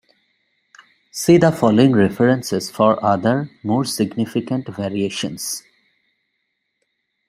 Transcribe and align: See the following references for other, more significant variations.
See 1.11 1.37
the 1.37 1.51
following 1.51 1.91
references 1.91 2.71
for 2.71 2.97
other, 3.05 3.51
more 3.61 3.85
significant 3.85 4.67
variations. 4.69 5.61